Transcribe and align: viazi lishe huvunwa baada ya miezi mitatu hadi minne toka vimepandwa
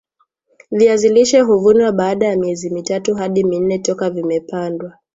viazi 0.71 1.09
lishe 1.09 1.39
huvunwa 1.41 1.91
baada 1.91 2.27
ya 2.27 2.37
miezi 2.37 2.69
mitatu 2.69 3.15
hadi 3.15 3.43
minne 3.43 3.79
toka 3.79 4.09
vimepandwa 4.09 4.93